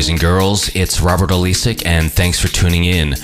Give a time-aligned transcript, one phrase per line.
[0.00, 0.74] boys and girls.
[0.74, 3.16] It's Robert Olisek, and thanks for tuning in.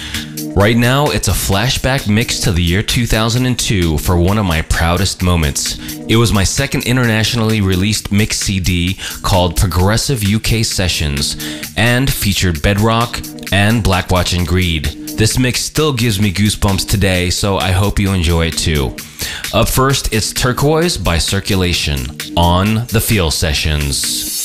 [0.55, 5.23] Right now, it's a flashback mix to the year 2002 for one of my proudest
[5.23, 5.79] moments.
[6.07, 11.39] It was my second internationally released mix CD called Progressive UK Sessions
[11.79, 13.17] and featured Bedrock
[13.53, 14.85] and Blackwatch and Greed.
[15.17, 18.95] This mix still gives me goosebumps today, so I hope you enjoy it too.
[19.55, 22.01] Up first, it's Turquoise by Circulation
[22.37, 24.36] on the Feel Sessions.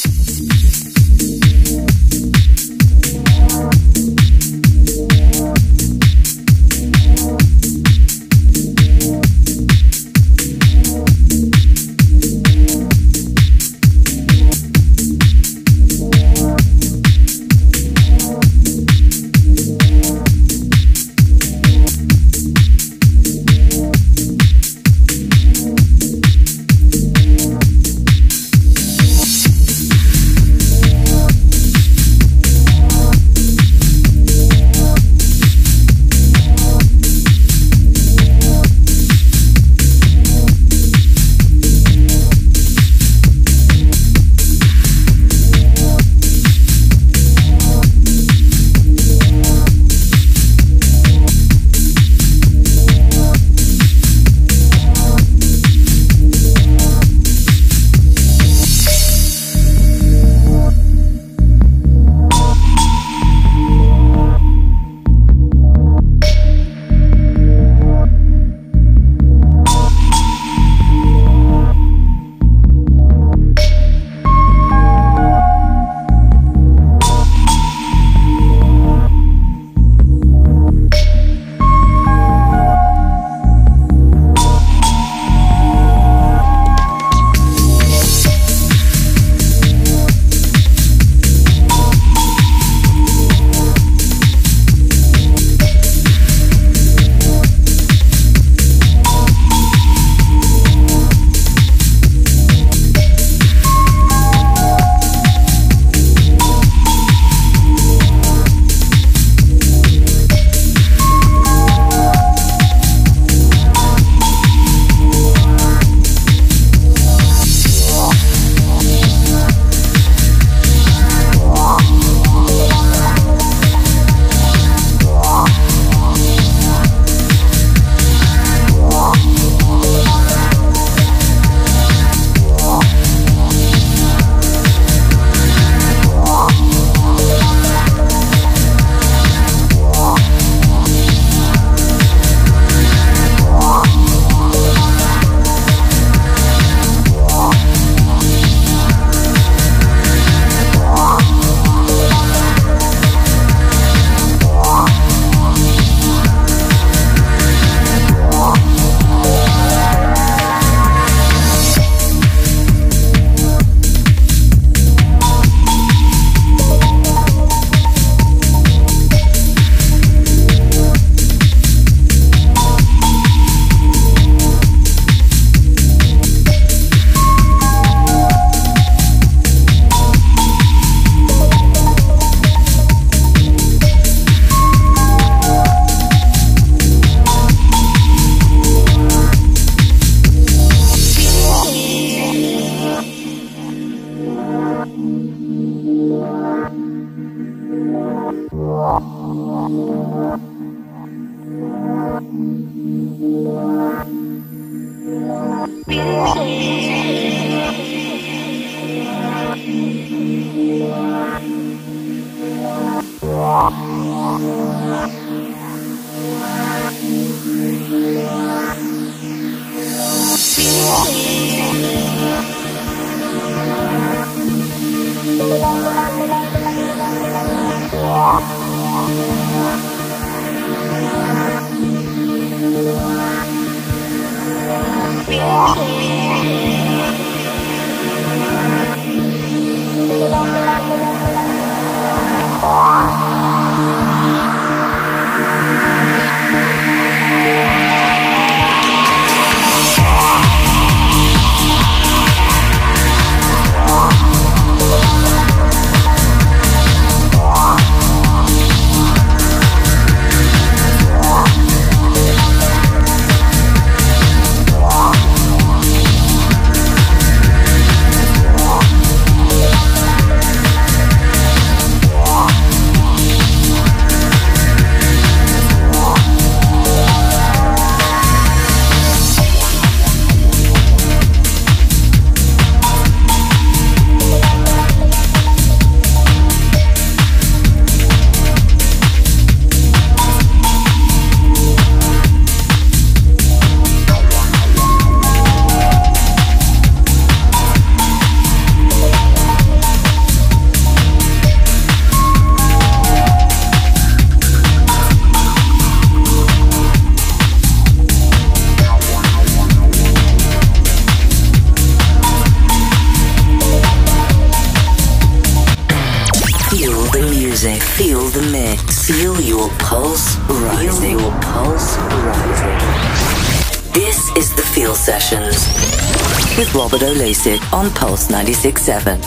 [328.82, 329.21] 96.7.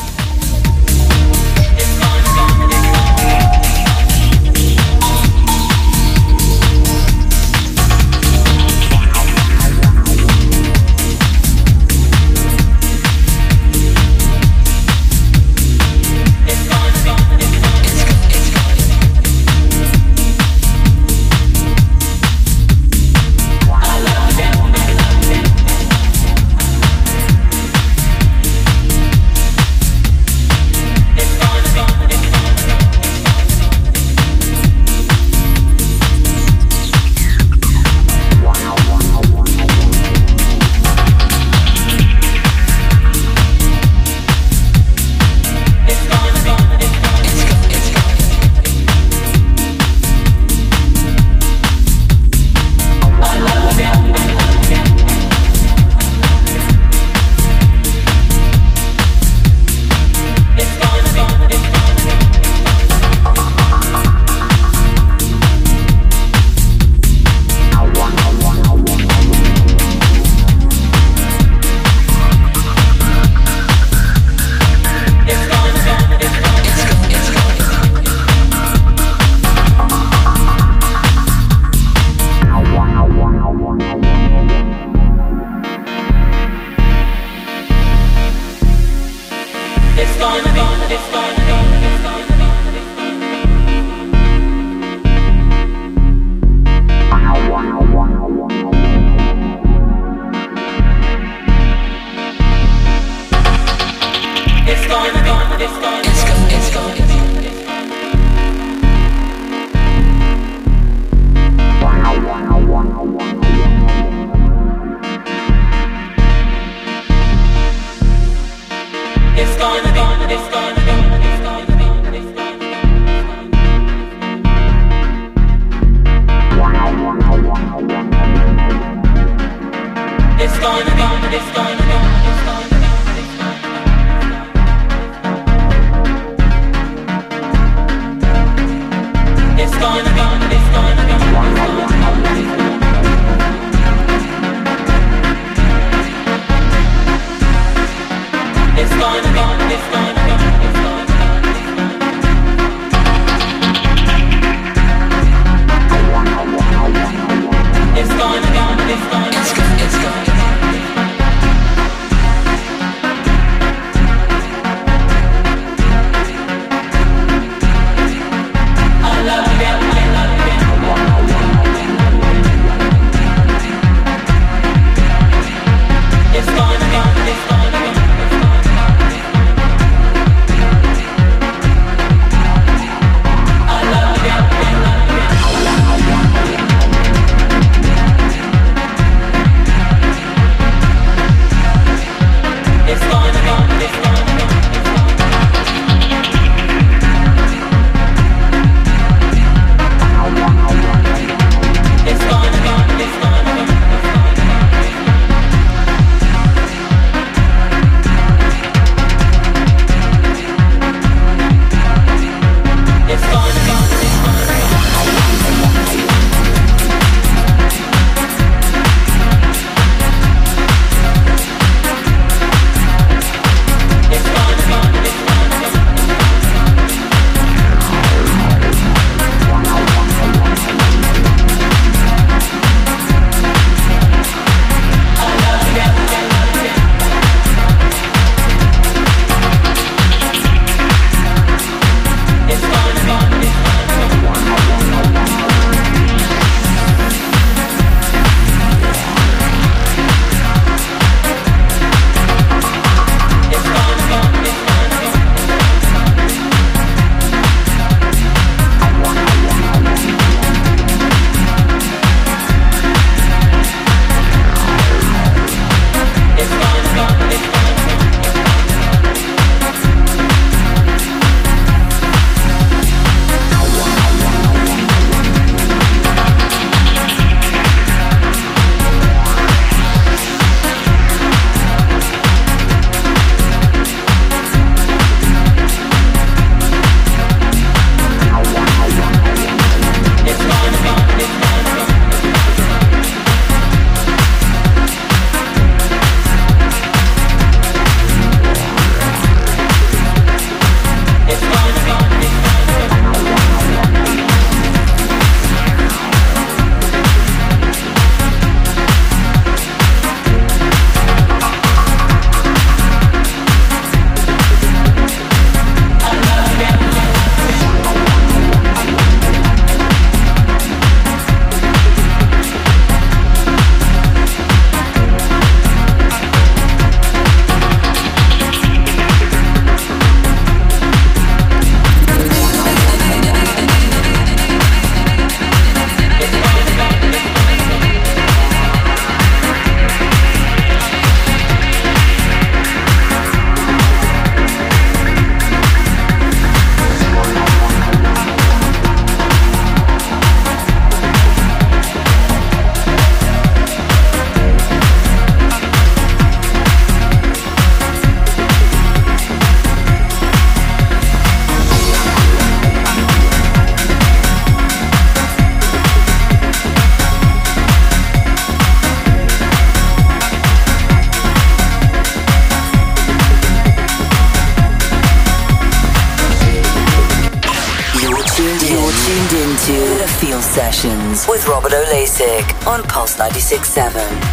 [383.54, 384.23] Six seven.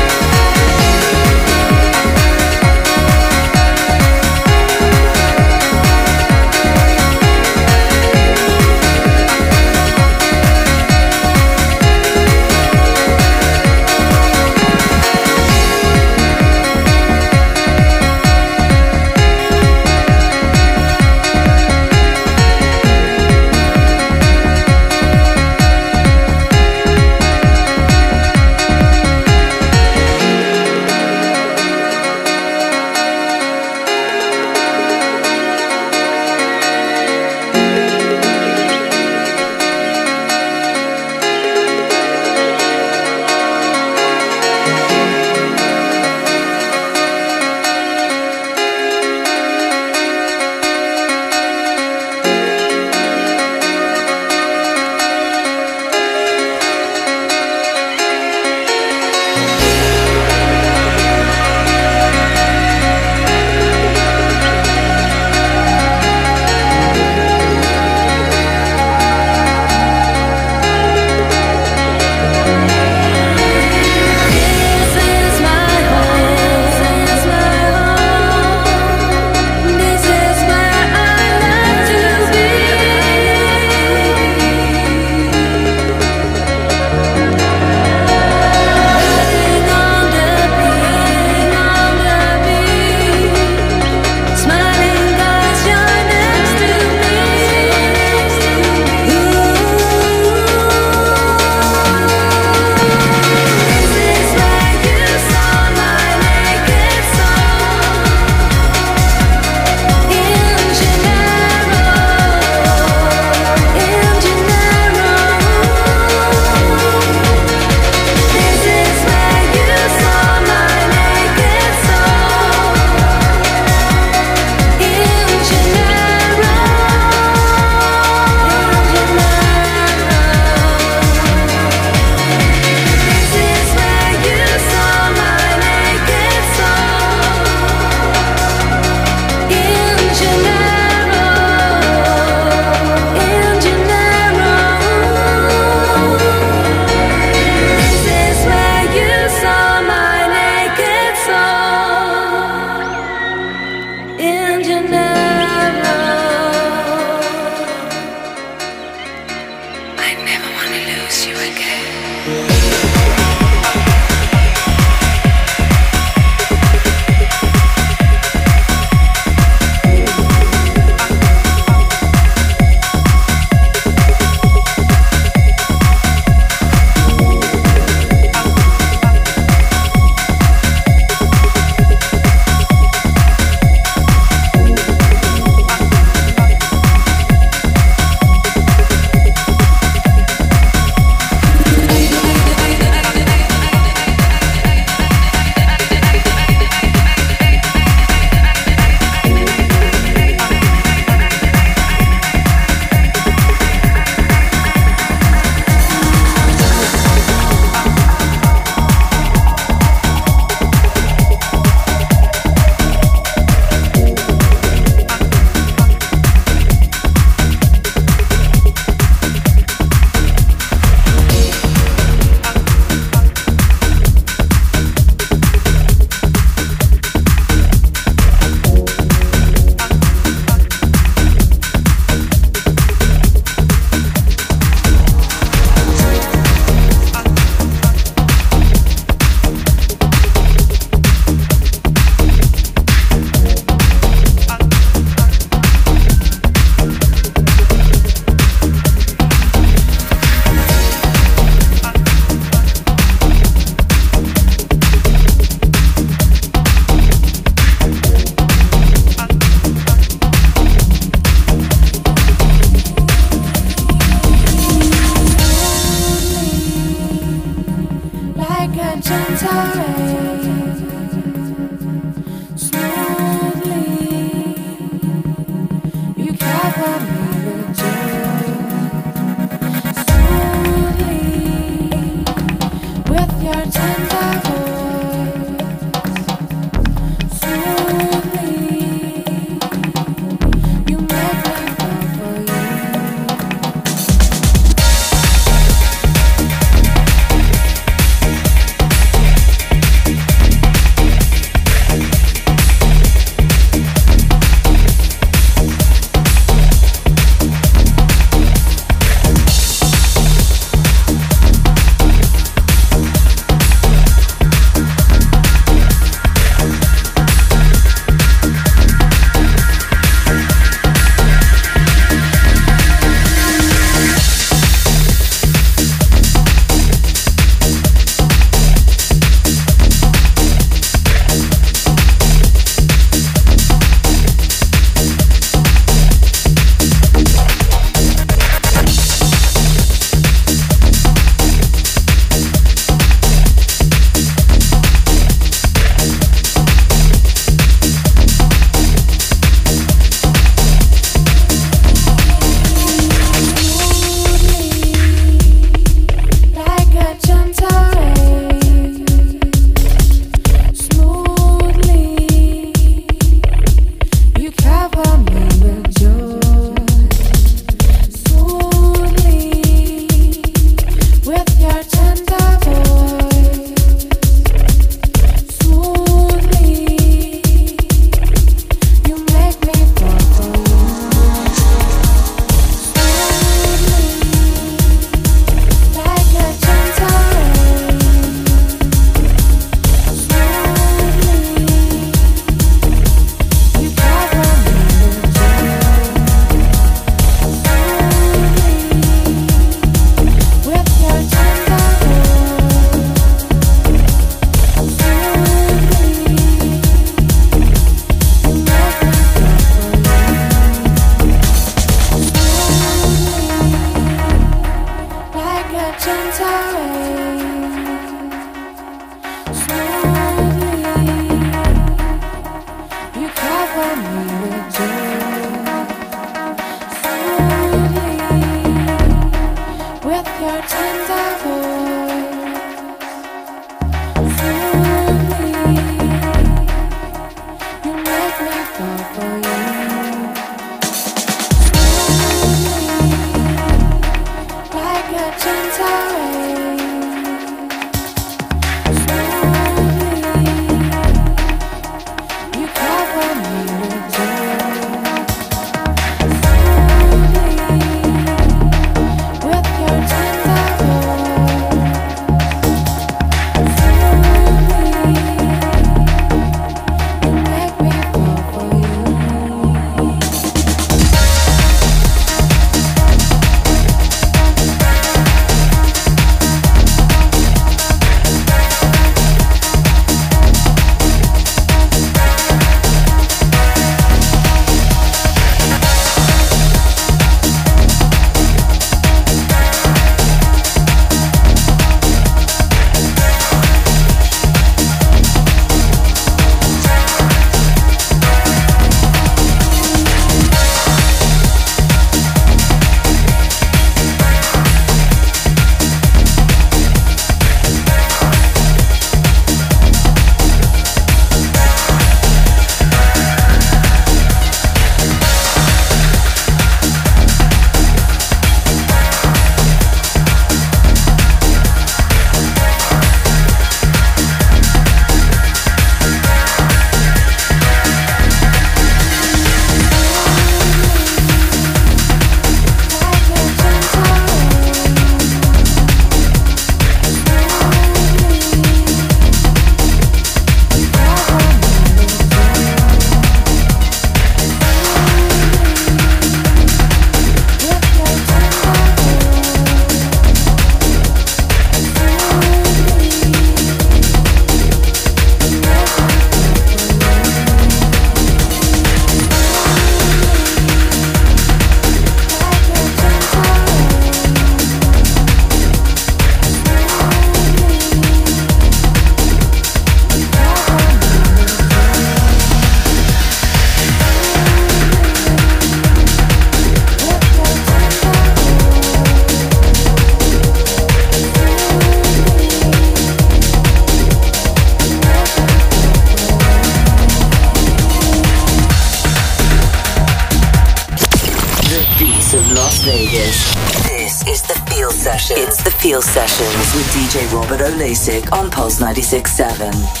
[597.81, 600.00] Olasik on Pulse 96.7.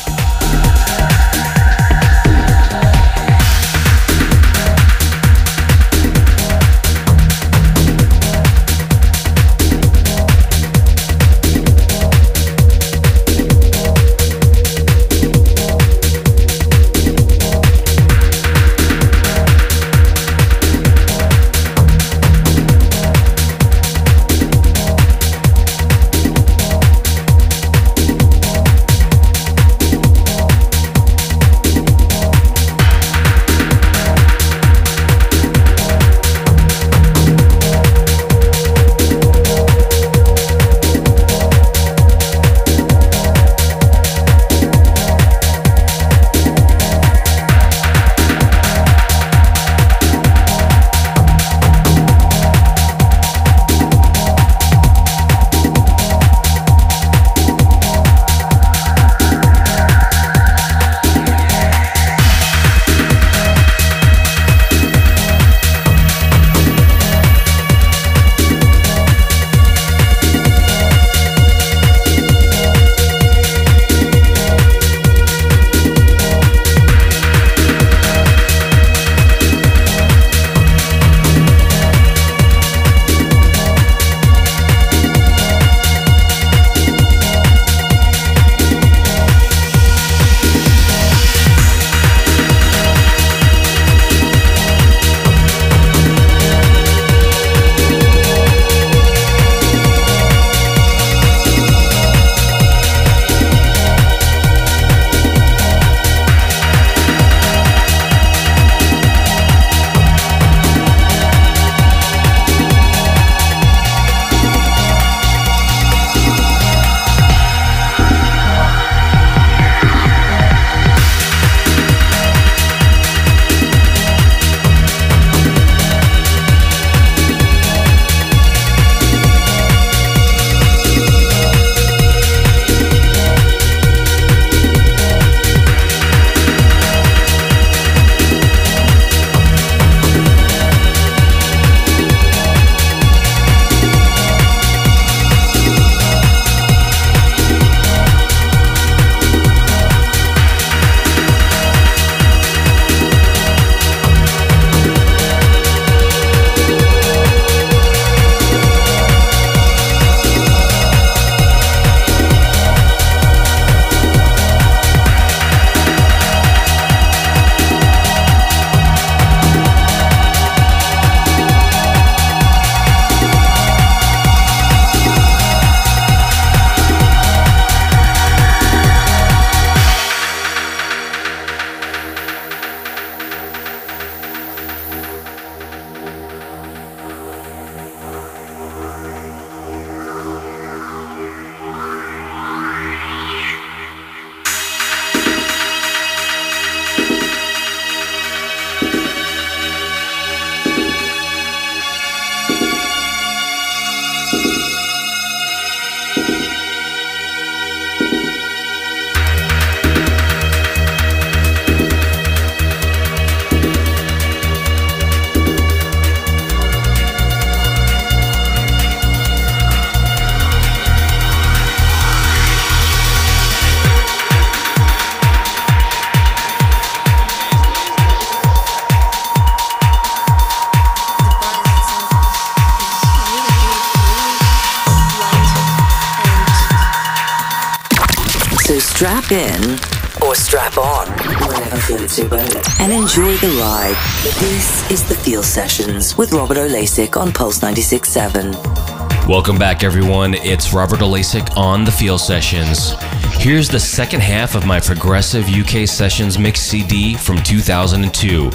[243.71, 243.95] ride.
[244.39, 249.27] This is the Feel Sessions with Robert Olasik on Pulse 96.7.
[249.29, 250.33] Welcome back, everyone.
[250.33, 252.93] It's Robert Olasik on the Feel Sessions.
[253.39, 258.45] Here's the second half of my progressive UK Sessions mix CD from 2002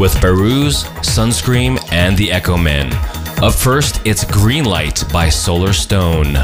[0.00, 2.92] with Behrouz, Sunscreem, and the Echomen.
[3.44, 6.34] Up first, it's Greenlight by Solar Stone.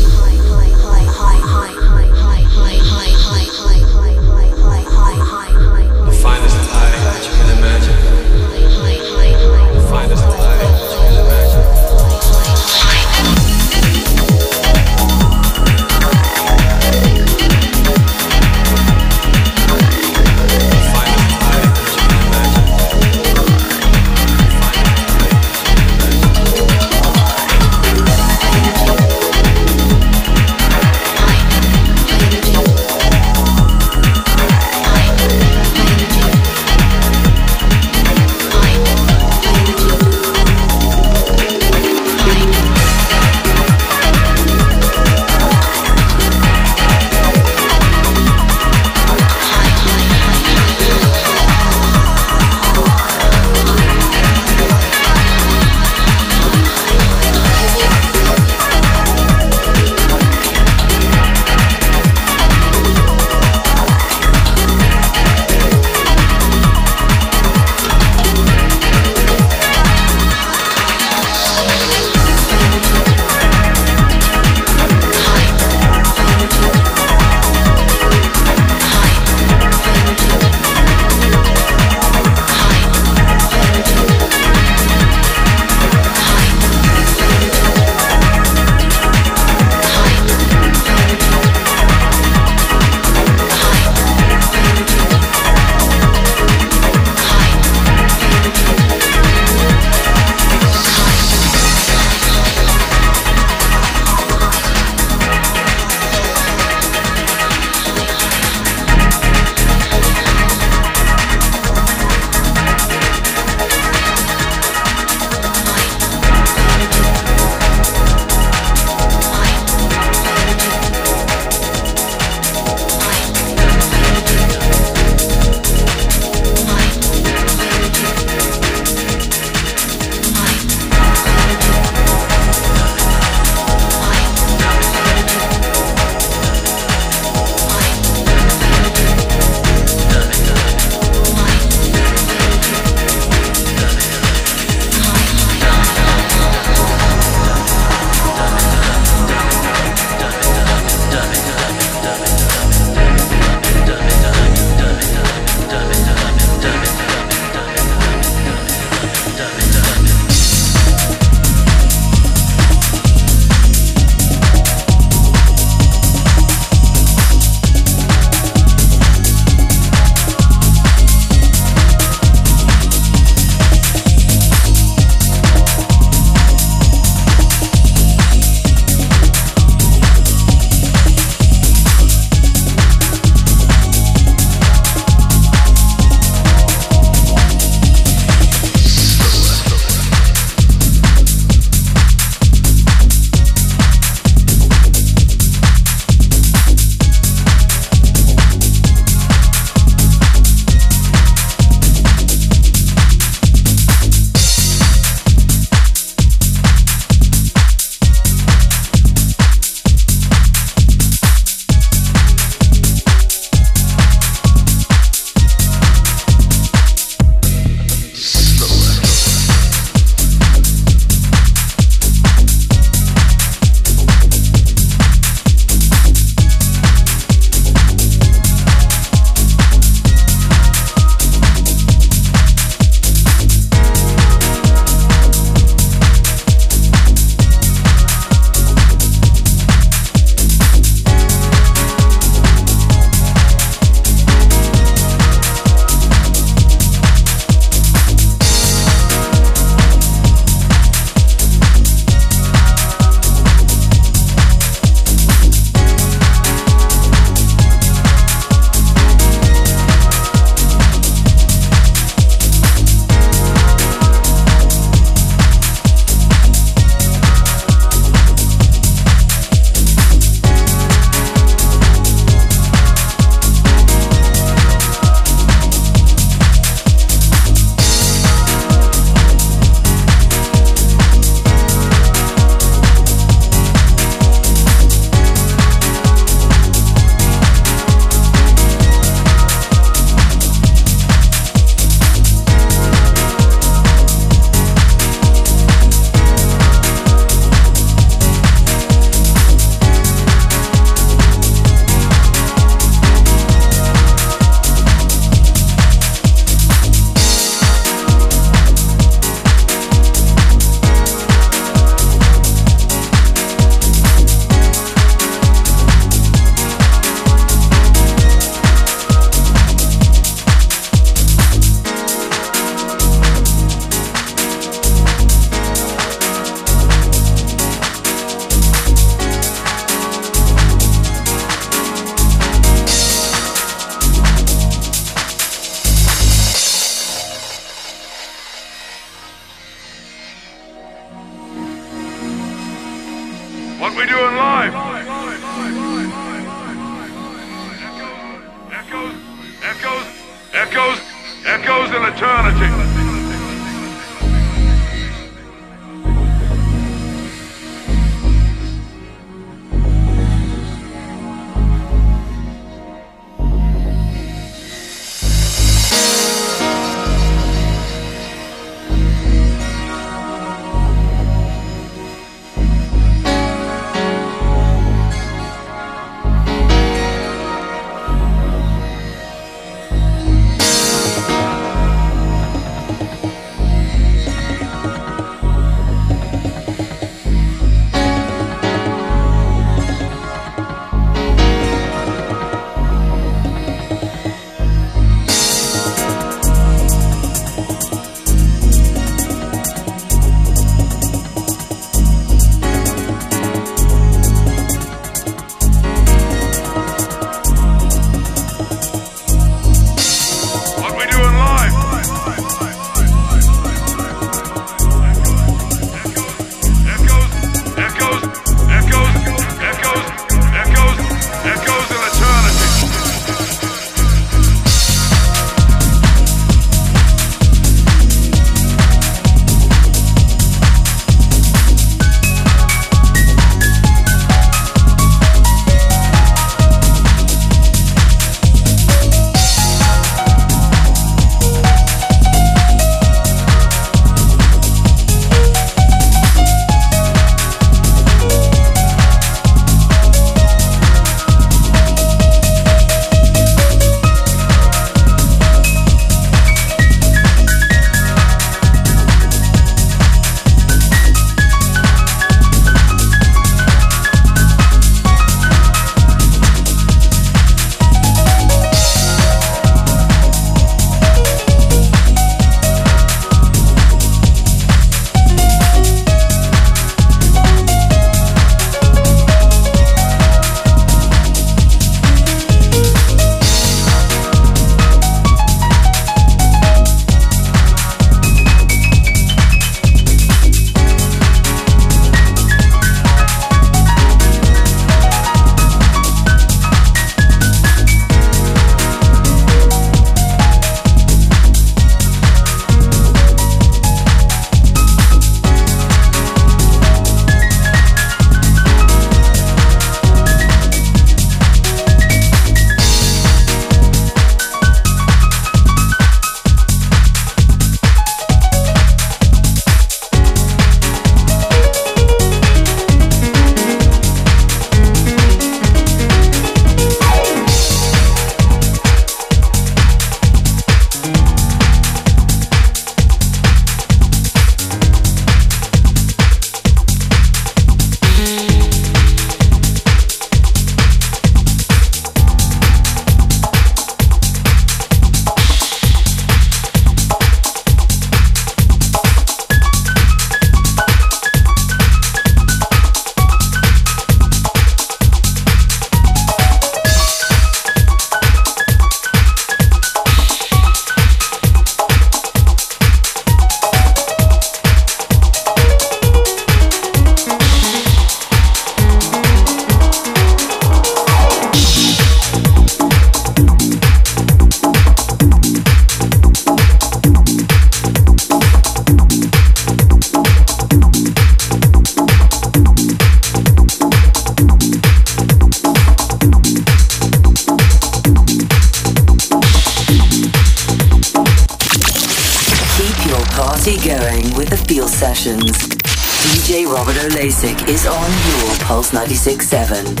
[599.13, 600.00] 96.7.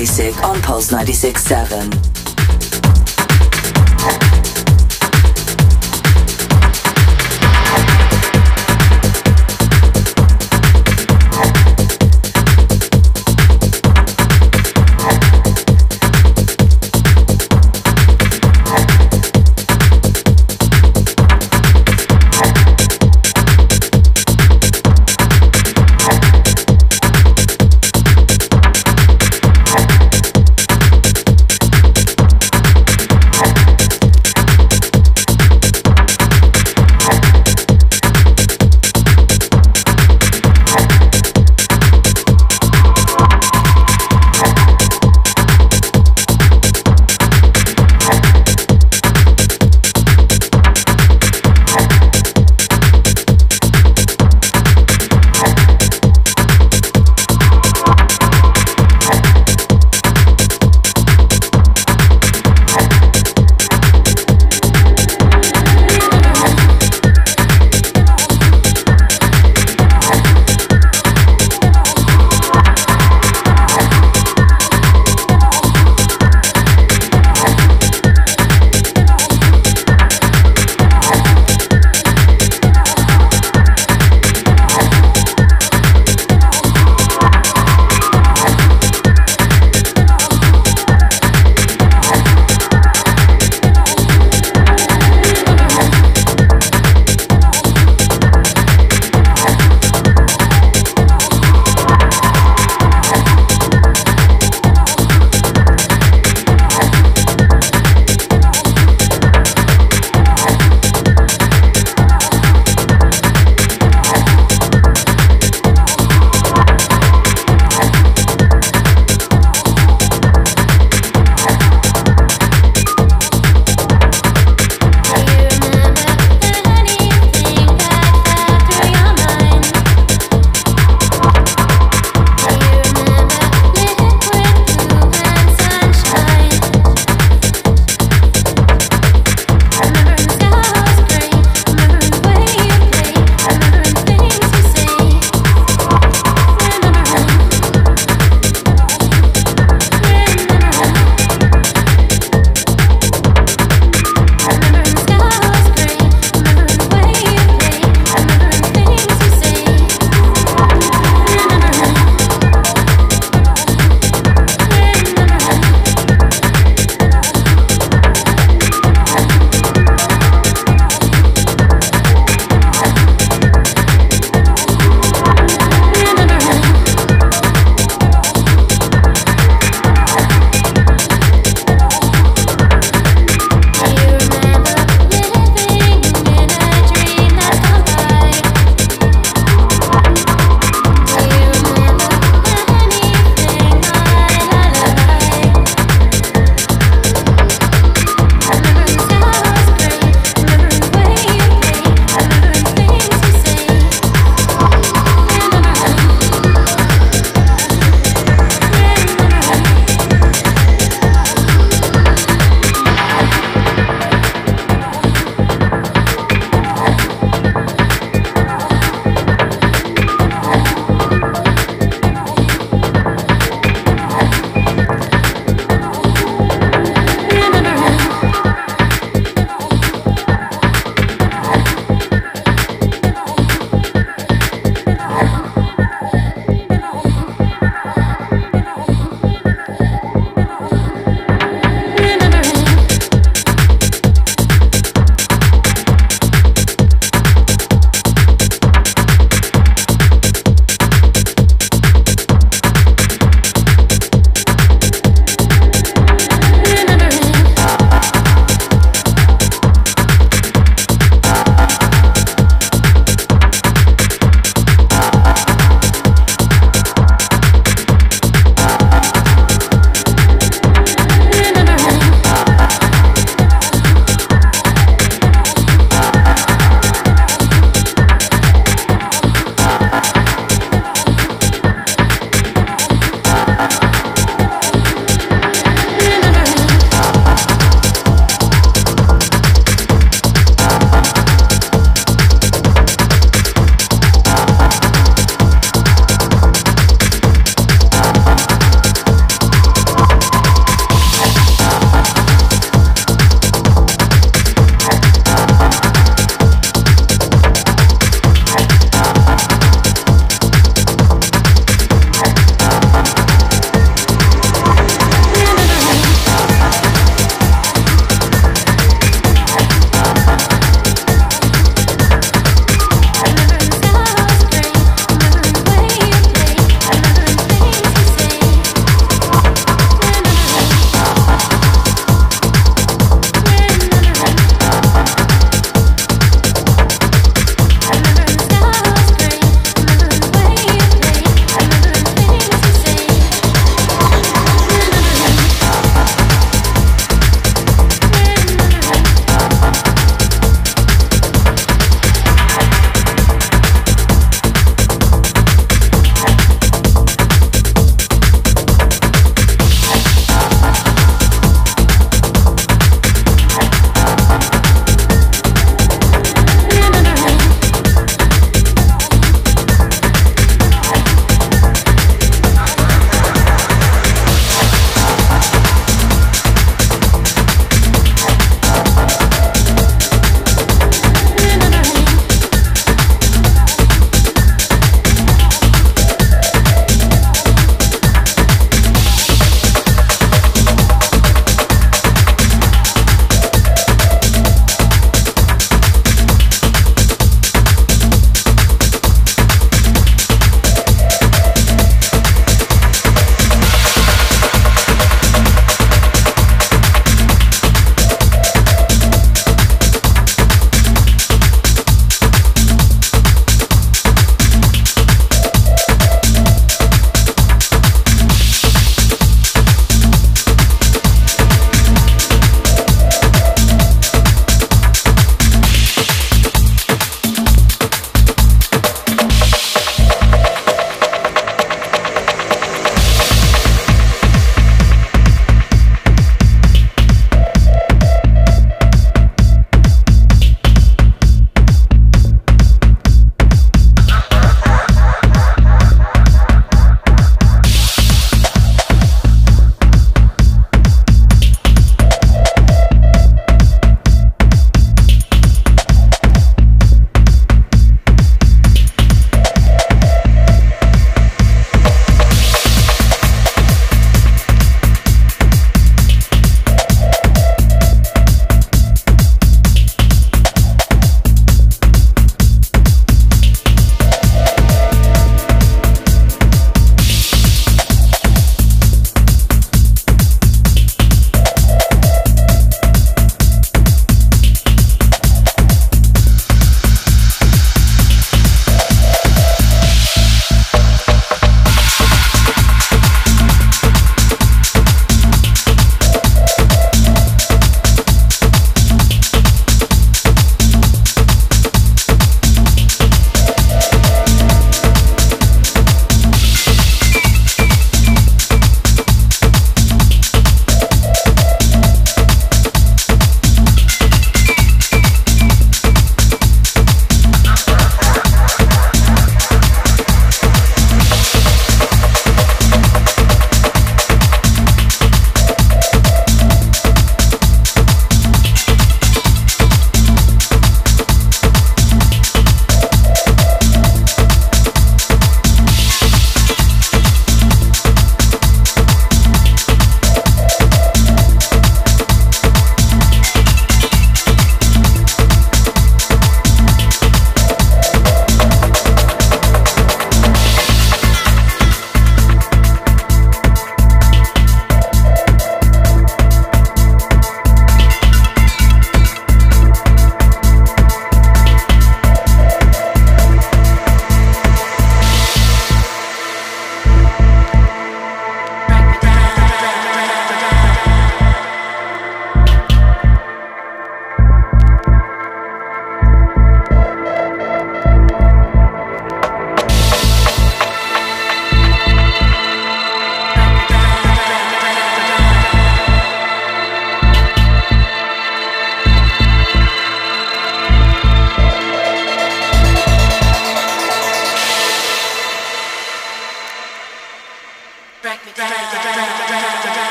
[0.00, 2.09] O'Lasik on Pulse 96.7.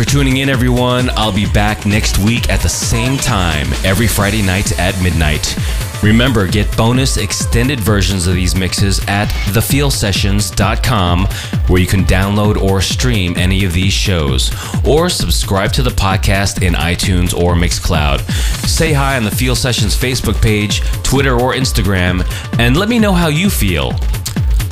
[0.00, 1.10] for tuning in, everyone.
[1.10, 5.54] I'll be back next week at the same time, every Friday night at midnight.
[6.02, 11.26] Remember, get bonus extended versions of these mixes at thefeelsessions.com,
[11.66, 14.50] where you can download or stream any of these shows,
[14.86, 18.20] or subscribe to the podcast in iTunes or Mixcloud.
[18.66, 22.24] Say hi on the Feel Sessions Facebook page, Twitter, or Instagram,
[22.58, 23.92] and let me know how you feel.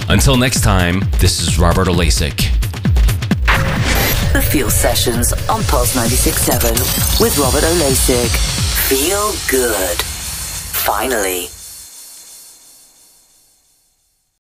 [0.09, 2.48] Until next time, this is Robert Olasik.
[4.51, 8.31] Feel Sessions on Pulse 96.7 with Robert Olasik.
[8.89, 9.99] Feel good.
[10.01, 11.51] Finally.